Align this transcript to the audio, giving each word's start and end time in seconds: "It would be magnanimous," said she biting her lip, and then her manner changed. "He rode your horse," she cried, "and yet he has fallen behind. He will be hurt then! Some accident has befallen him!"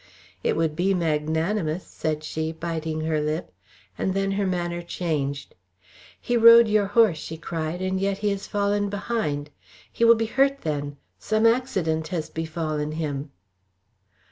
"It 0.43 0.55
would 0.55 0.75
be 0.75 0.95
magnanimous," 0.95 1.83
said 1.85 2.23
she 2.23 2.51
biting 2.53 3.01
her 3.01 3.21
lip, 3.21 3.51
and 3.99 4.15
then 4.15 4.31
her 4.31 4.47
manner 4.47 4.81
changed. 4.81 5.53
"He 6.19 6.35
rode 6.35 6.67
your 6.67 6.87
horse," 6.87 7.19
she 7.19 7.37
cried, 7.37 7.83
"and 7.83 7.99
yet 7.99 8.17
he 8.17 8.29
has 8.31 8.47
fallen 8.47 8.89
behind. 8.89 9.51
He 9.93 10.03
will 10.03 10.15
be 10.15 10.25
hurt 10.25 10.61
then! 10.61 10.97
Some 11.19 11.45
accident 11.45 12.07
has 12.07 12.31
befallen 12.31 12.93
him!" 12.93 13.29